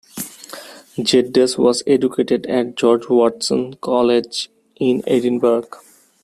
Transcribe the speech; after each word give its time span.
Geddes 0.97 1.59
was 1.59 1.83
educated 1.85 2.47
at 2.47 2.73
George 2.73 3.07
Watson's 3.07 3.75
College, 3.81 4.49
in 4.77 5.03
Edinburgh. 5.05 5.67